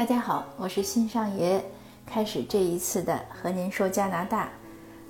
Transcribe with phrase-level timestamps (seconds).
[0.00, 1.60] 大家好，我是新上爷，
[2.06, 4.48] 开始这一次的和您说加拿大。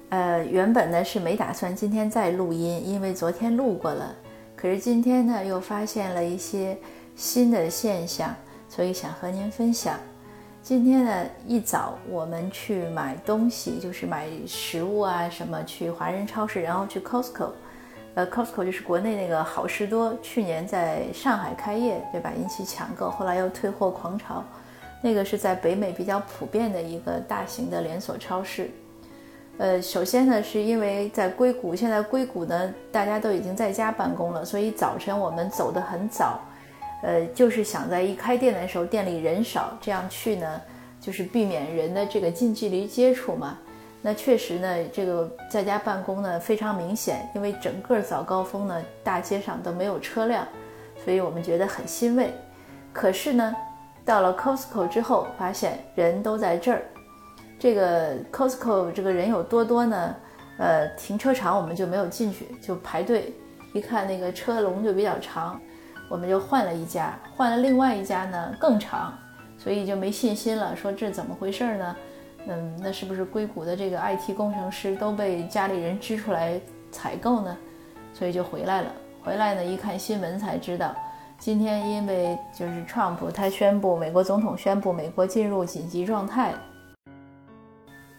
[0.09, 4.13] 呃，原本呢是没打算今天再录音，因为昨天录过了。
[4.57, 6.77] 可是今天呢又发现了一些
[7.15, 8.35] 新的现象，
[8.69, 9.95] 所以想和您分享。
[10.61, 17.51] 今天呢一早我们去买东西，就是买食物啊什么，去华人超市，然后去 Costco。
[18.17, 22.33] 呃，Costco 就是国内那个好事多，去年在上海开业，对吧？
[22.37, 24.43] 引起抢购，后来又退货狂潮。
[25.01, 28.71] 那个是在北美比较普遍的一个大型的连锁超市。
[29.59, 36.41] 呃，首先呢，是因为在硅谷，现在硅谷呢，大家都已经在家办公了，所以早晨我们走得很早，
[37.03, 40.61] 呃，就是想在一开店的时候店里人少，这样去呢，
[40.99, 43.59] 就是避免人的这个近距离接触嘛。
[44.01, 50.49] 那确实呢，这个在家办公呢非常明显，因为整个早高峰呢，大街上都没有车辆，
[51.05, 52.33] 所以我们觉得很欣慰。
[52.95, 53.55] 可是呢，
[54.05, 56.83] 到了 Costco 之后，发现人都在这儿。
[57.59, 60.17] 这个 Costco 这个人有多多呢？
[60.59, 63.33] 呃，停车场我们就没有进去，就排队。
[63.73, 65.61] 一看那个车龙就比较长，
[66.09, 69.17] 我们就换了一家，换了另外一家呢更长，
[69.57, 70.75] 所以就没信心了。
[70.75, 71.97] 说这怎么回事呢？
[72.49, 77.57] 嗯，那是不是硅谷的这个 IT 工程师都被家里人支出来采购呢？
[78.13, 78.93] 所以就回来了。
[79.23, 80.95] 回来呢，一看新闻才知道。
[81.41, 86.53] 今天因为就是 Trump 他宣布，美国总统宣布美国进入紧急状态，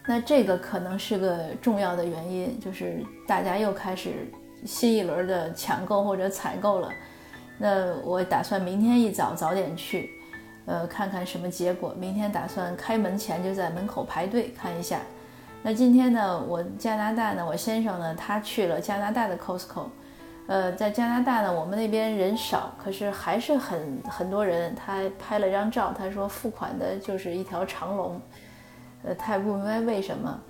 [0.08, 4.28] 那这个可能是个重要的原因，就是大家又开始
[4.64, 6.88] 新一轮的抢购或者采购了。
[7.58, 10.10] 那我打算明天一早早点去，
[10.66, 11.94] 呃，看看什么结果。
[11.96, 14.98] 明天打算开门前就在门口排队看一下。
[15.62, 19.84] 那今天呢，我加拿大呢，我先生呢，他去了加拿大的 Costco。
[20.48, 24.74] 呃，在加拿大呢，我们那边人少，可是还是很很多人。
[24.74, 28.20] 他拍了张照，他说付款的就是一条长龙，
[29.04, 30.40] 呃，他也不明白为什么。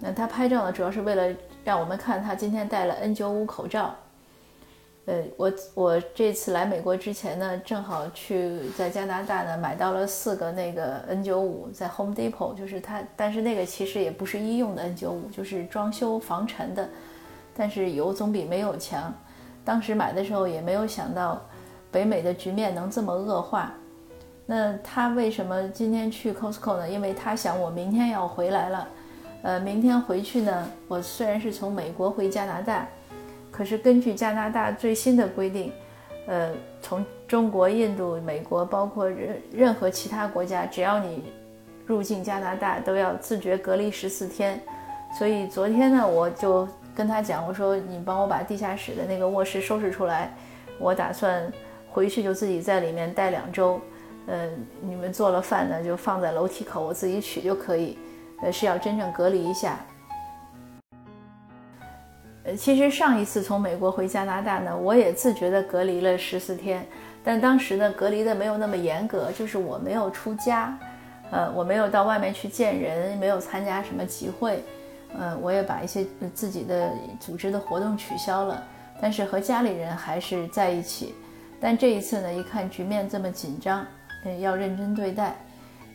[0.00, 3.94] 那他拍照呢，主要是为了让我们看他今天戴了 N95 口罩。
[5.06, 16.88] 呃，我我这次来美国之前呢，正好去在加拿大呢买到了四个那个 N95，在 Home Depot，就是它，但是那个其实也不是医用的 N95，就是装修防尘的。
[17.54, 19.12] 但是有总比没有强。
[19.62, 21.40] 当时买的时候也没有想到，
[21.92, 23.72] 北美的局面能这么恶化。
[24.46, 26.88] 那他为什么今天去 Costco 呢？
[26.88, 28.88] 因为他想我明天要回来了。
[29.42, 32.88] 呃，明天回去呢，我虽然是从美国回加拿大，
[33.50, 35.70] 可是根据加拿大最新的规定，
[36.26, 41.32] 呃，从中国、印度、美国，包括任任何其他国家，只要你
[41.86, 44.60] 入境加拿大，都要自觉隔离十四天。
[45.16, 46.66] 所以昨天呢，我就。
[47.00, 50.30] 跟他讲，我说你帮我把地下室的那个卧室收拾出来，
[50.78, 51.50] 我打算
[51.90, 53.80] 回去就自己在里面待两周。
[54.26, 54.50] 呃，
[54.82, 57.98] 你们做了饭呢，就放在楼梯口，我自己取就可以。
[58.42, 59.78] 呃，是要真正隔离一下。
[62.44, 66.86] 呃，其实上一次从美国回加拿大呢，我也自觉的隔离了十四天，
[67.24, 70.78] 但当时呢隔离的没有那么严格，就是我没有出家，
[71.30, 74.62] 呃，我没有到外面去见人，没有参加什么集会。
[75.18, 78.62] 呃，我也把一些自己的组织的活动取消了，
[79.00, 81.14] 但是和家里人还是在一起。
[81.60, 83.84] 但这一次呢，一看局面这么紧张，
[84.24, 85.34] 嗯，要认真对待。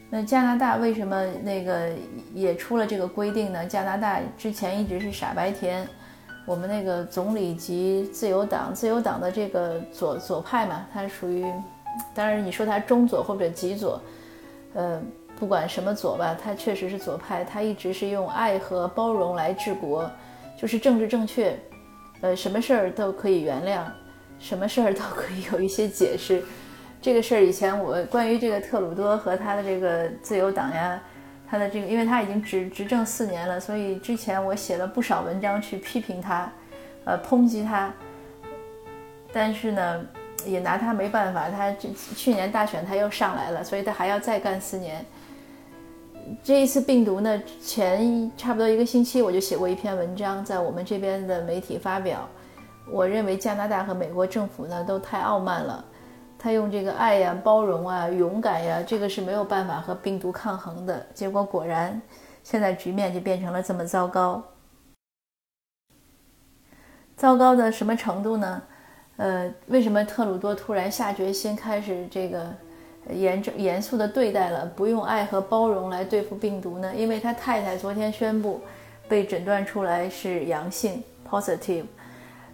[0.10, 1.90] 那加拿大为什么那个
[2.34, 3.66] 也出了这个规定呢？
[3.66, 5.88] 加拿大之前一直是傻白甜，
[6.46, 11.46] 我们那个总理及自由党，自由党的这个左左派嘛，他属于，
[12.14, 14.02] 当然你说他中左或者极左，
[14.74, 15.02] 呃。
[15.38, 20.10] 不管什么左吧，他确实是左派，他一直是用爱和包容来治国，
[20.58, 21.60] 就是政治正确，
[22.22, 23.84] 呃，什么事儿都可以原谅，
[24.40, 26.42] 什么事儿都可以有一些解释。
[27.02, 31.00] 这个事儿以前我关于这个特鲁多和他的这个自由党呀，
[31.48, 36.50] 他的这个，因为他已经执执政四年了，所以之前我写了不少文章去批评他，
[37.04, 37.94] 呃，抨击他，
[39.34, 40.06] 但是呢，
[40.46, 45.06] 也拿他没办法，他这去年大选他又上来了，所以他还要再干四年。
[46.44, 52.28] 这一次病毒呢，前差不多一个星期我就写过一篇文章，在我们这边的媒体发表。
[52.92, 55.84] 我认为加拿大和美国政府呢都太傲慢了，
[56.38, 61.06] 他用这个爱呀、包容啊、勇敢呀，这个是没有办法和病毒抗衡的。
[61.14, 62.02] 结果果然，
[62.44, 64.44] 现在局面就变成了这么糟糕。
[67.16, 68.62] 糟糕的什么程度呢？
[69.18, 72.54] 呃，为什么特鲁多突然下决心开始这个？
[73.14, 76.94] 严正严肃地对待了，不用爱和包容来对付病毒呢？
[76.96, 78.62] 因为他太太昨天宣布
[79.08, 81.84] 被诊断出来是阳性 （positive），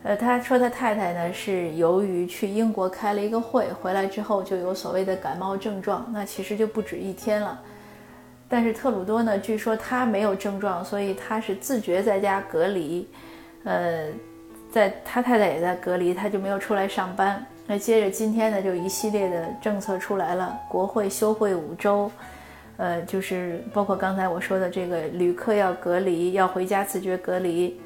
[0.04, 7.60] 呃，他说他太太呢是由于去英国开了一个会，回来之后就有所谓的感冒症状，那其实就不止一天了。
[8.50, 13.08] 但是特鲁多呢，据说他没有症状，所以他是自觉在家隔离。
[13.64, 14.08] 呃，
[14.72, 17.46] 在他太太也在隔离，他就没有出来上班。
[17.72, 22.12] 那接着今天呢，就一系列的政策出来了，国会休会五周，
[22.76, 27.80] 呃，就是包括刚才我说的这个旅客要隔离，要回家自觉隔离。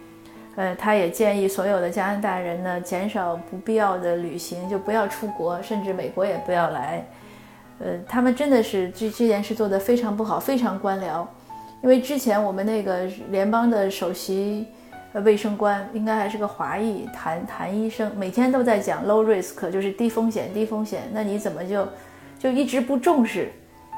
[0.55, 7.05] 呃，他也建议所有的加拿大人呢，减少不必要的旅行，就不要出国，甚至美国也不要来。
[7.77, 11.23] 呃，他们真的是这这件事做得非常不好，非常官僚。
[11.83, 14.65] 因为之前我们那个联邦的首席
[15.21, 21.03] 卫生官应该还是个华裔，谭谭医生，每天都在讲 low risk，就是低风险，低风险。
[21.13, 21.87] 那你怎么就
[22.37, 23.51] 就一直不重视，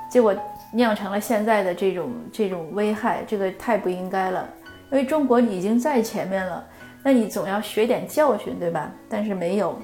[0.09, 0.35] 结果
[0.73, 3.23] 酿成了现在的这种这种危害？
[3.27, 4.47] 这个太不应该了。
[4.91, 6.65] 因为中国已经在前面了，
[7.03, 8.91] 那你总要学点教训，对吧？
[9.09, 9.77] 但是没有。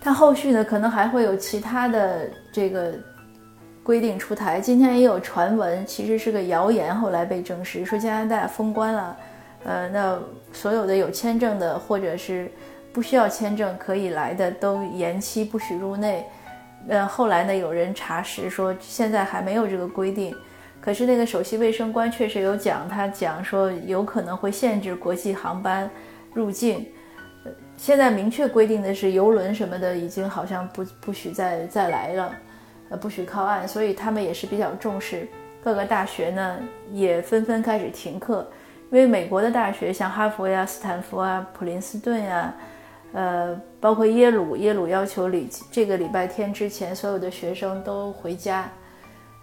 [0.00, 2.94] 它后续呢，可能还会有其他的这个
[3.82, 4.60] 规定出台。
[4.60, 9.16] 今天也有传闻，其实是个谣言，后来被证实，说加拿大封关了，
[9.64, 10.18] 呃，那
[10.52, 12.50] 所有的有签证的或者是
[12.92, 16.24] 不需要签证可以来的都延期，不许入内。
[16.88, 20.34] 呃，后来呢，有人查实说，现在还没有这个规定。
[20.80, 25.88] 可是那个首席卫生官确实有讲，他讲说有可能会限制国际航班
[26.34, 26.84] 入境。
[27.76, 32.34] 现在明确规定的是游轮什么的已经好像不不许再再来了，
[32.90, 35.28] 呃，不许靠岸，所以他们也是比较重视。
[35.62, 36.58] 各个大学呢
[36.90, 38.44] 也纷纷开始停课，
[38.92, 42.54] 因为美国的大学像哈佛呀、斯坦福啊、普林斯顿呀，
[43.12, 48.70] 呃，包括耶鲁，耶鲁要求礼这个礼拜天之前所有的学生都回家，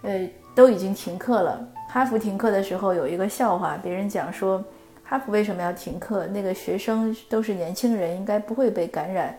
[0.00, 0.26] 呃。
[0.52, 1.64] 都已经停课了。
[1.88, 4.62] 哈佛停课的时候有一个笑话，别人讲说，
[5.04, 6.26] 哈佛为什么要停课？
[6.26, 9.38] 那个学生都是年轻人，应该不会被感染。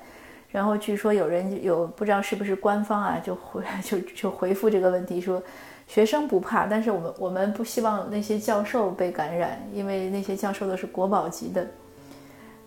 [0.51, 5.41] 然后据说有人有不知道是不是官方啊，就回就就回复这个问题说，
[5.87, 11.65] 学生不怕，但是我们我们不希望那些教授被感染，因为那些教授都是国宝级的。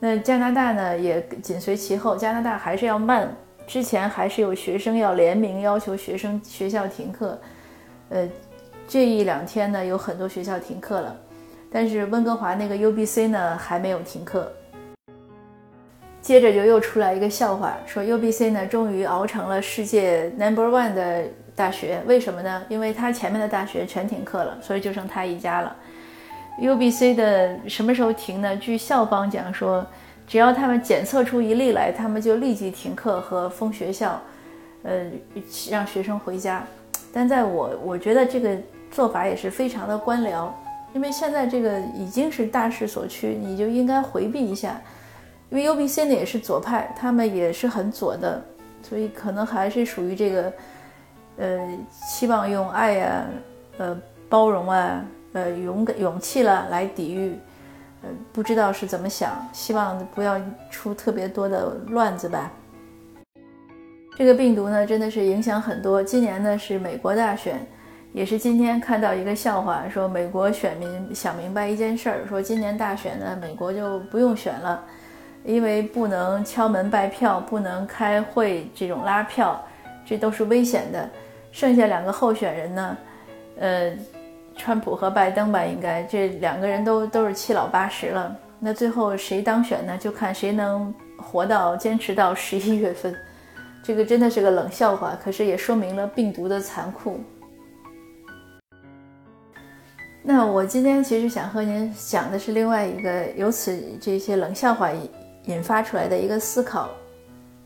[0.00, 3.34] 那加拿大呢也紧随其后，加拿大还是要慢，
[3.66, 7.38] 之前还是有学生要联名要求学生学校停课。
[8.08, 8.28] 呃，
[8.88, 11.16] 这一两天呢，有很多学校停课了，
[11.70, 14.50] 但是温哥华那个 UBC 呢还没有停课。
[16.24, 21.24] 接着就又出来一个笑话，说 UBC 呢终于熬成了世界 Number One 的
[21.54, 22.62] 大学，为什么呢？
[22.70, 25.76] 因为他前面的大学全停课了，所以就剩他一家了。
[26.58, 28.56] UBC 的什么时候停呢？
[28.56, 29.86] 据校方讲说，
[30.26, 34.18] 只要他们检测出一例来，他们就立即停课和封学校，
[34.82, 35.04] 呃，
[35.70, 36.64] 让学生回家。
[37.12, 38.56] 但在我我觉得这个
[38.90, 40.48] 做法也是非常的官僚，
[40.94, 44.80] 因为现在这个已经是大势所趋，你就应该回避一下。
[45.50, 48.42] 因为 UBC 呢也是左派，他们也是很左的，
[48.82, 50.52] 所以可能还是属于这个，
[51.38, 53.26] 呃，希望用爱呀、
[53.78, 53.96] 呃
[54.28, 57.38] 包容啊、呃勇敢勇气了来抵御，
[58.02, 62.50] 呃不知道是怎么想，希望不要出特别多的乱子吧。
[64.16, 66.02] 这个病毒呢，真的是影响很多。
[66.02, 67.64] 今年呢是美国大选，
[68.12, 74.84] 也是今天看到一个笑话，说美国选民想明白一件事儿，说今年大选呢，美国就不用选了，
[75.44, 79.62] 因为不能敲门拜票，不能开会这种拉票，
[80.04, 81.08] 这都是危险的。
[81.52, 82.96] 剩下两个候选人呢，
[83.58, 83.92] 呃，
[84.56, 88.36] 川普和拜登吧，应该这两个人都都是七老八十了。
[88.58, 89.98] 那最后谁当选呢？
[89.98, 93.14] 就看谁能活到坚持到十一月份。
[93.82, 97.20] 这个真的是个冷笑话，可是也说明了病毒的残酷。
[100.22, 104.90] 那我今天其实想和您讲的是另外一个由此这些冷笑话
[105.46, 106.90] 引发出来的一个思考，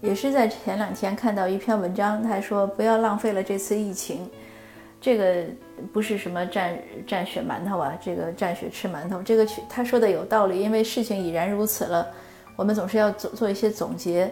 [0.01, 4.29] 也是在前两天看到一篇文章，他说不要浪费了这次疫情。
[5.01, 5.45] 这个
[5.93, 6.73] 不是什么蘸
[7.07, 12.05] 蘸血馒头啊，这个蘸血吃馒头，这个他说的有道理，因为事情已然如此了，
[12.57, 14.29] 我们总是要做做一些总结。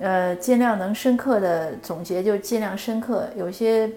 [0.00, 3.90] 呃，尽量能深刻的总结就尽量深刻，有些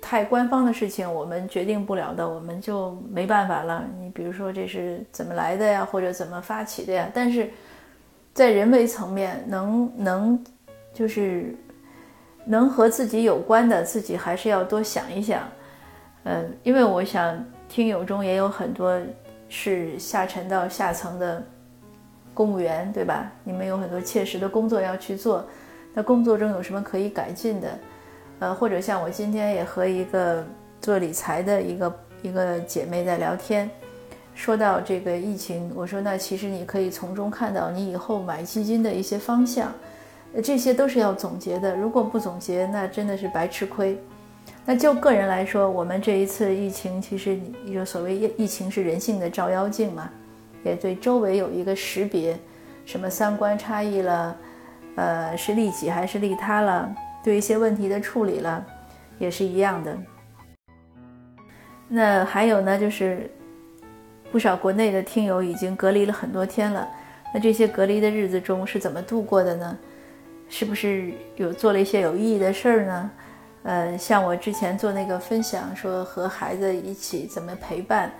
[0.00, 3.84] 太官方的事情我们决定不了的，我们就没办法了。
[4.00, 7.08] 你比如说这是怎么来的呀，或者怎么发起的呀？
[7.14, 7.48] 但是
[8.32, 10.44] 在人为层面，能能
[10.92, 11.54] 就是
[12.44, 15.42] 能和自己有关的，自己还是要多想一想。
[16.24, 19.00] 呃，因为我想听友中也有很多
[19.48, 21.42] 是下沉到下层的。
[22.32, 23.30] 公务员对吧？
[23.44, 25.44] 你们有很多切实的工作要去做，
[25.92, 27.68] 那工作中有什么可以改进的？
[28.38, 30.42] 呃，或者像我今天也和一个
[30.80, 33.68] 做理财的一个一个姐妹在聊天，
[34.40, 39.70] 说到这个疫情，我说那其实你可以从中看到你以后买基金的一些方向，
[40.42, 41.76] 这些都是要总结的。
[41.76, 43.98] 如果不总结，那真的是白吃亏。
[44.64, 50.08] 那就个人来说，我们这一次疫情，其实你就所谓疫疫情是人性的照妖镜嘛，
[50.64, 52.34] 也对周围有一个识别，
[52.86, 54.34] 什么三观差异了，
[54.96, 56.90] 呃，是利己还是利他了，
[57.22, 58.64] 对一些问题的处理了，
[59.18, 59.94] 也是一样的。
[61.88, 63.30] 那还有呢，就是。
[64.30, 66.88] 不少国内的听友已经隔离了很多天了，
[67.34, 69.78] 那这些隔离的日子中是怎么度过的呢？
[70.48, 73.10] 是不是有做了一些有意义的事儿呢？
[73.62, 78.10] 呃，像我之前做那个分享，说和孩子一起怎么陪伴，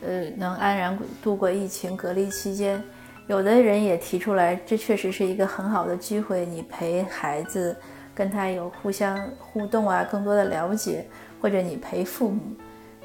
[0.00, 2.82] 呃，能安然度过疫情隔离期间，
[3.26, 7.76] 有的人也提出来，这确实是一个很好的机会，你陪孩子，
[8.14, 11.04] 跟他有互相互动啊，更多的了解，
[11.40, 12.40] 或者你陪父母。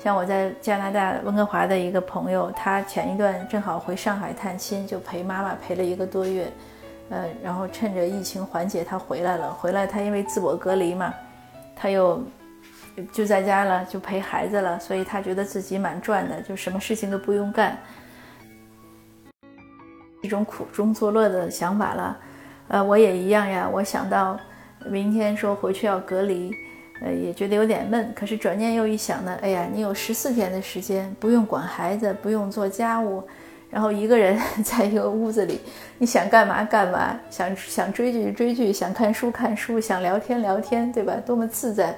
[0.01, 6.49] 像我在加拿大温哥华的一个朋友，他前一段正好回上海探亲，就陪妈妈陪了一个多月，
[7.09, 9.51] 呃，然后趁着疫情缓解，他回来了。
[9.51, 11.13] 回来他因为自我隔离嘛，
[11.75, 12.23] 他又
[13.11, 17.77] 就在家了，就陪孩子了，所以他觉得自己蛮赚的，就什么事情都不用干，
[20.21, 22.17] 一种苦中作乐的想法了。
[22.69, 24.39] 呃，我也一样呀，我想到
[24.85, 26.55] 明天说回去要隔离。
[27.01, 33.23] 呃，也觉得有点闷，可是转念又一想呢，哎呀，你有十四天的时间，不用管孩子，不用做家务，
[33.69, 35.61] 然后一个人 在一个屋子里，
[35.97, 41.13] 你想干嘛干嘛，想想追剧追剧，想看书看书，想聊天聊天，对吧？
[41.25, 41.97] 多么自在，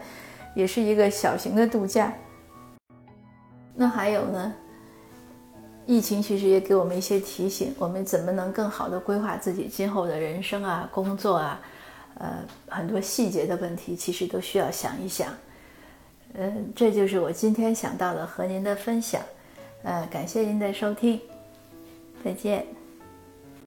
[0.54, 2.14] 也是一个小型的度假。
[3.74, 4.54] 那还有呢，
[5.88, 11.60] 疫情其实也给我们一些提醒，我们怎么能更好的规划自己今后的人生啊，工作啊。
[12.16, 15.34] 呃，很多细节的问题其实都需要想一想。
[16.34, 19.22] 嗯，这就是我今天想到的和您的分享。
[19.84, 21.20] 呃，感谢您的收听，
[22.24, 22.81] 再见。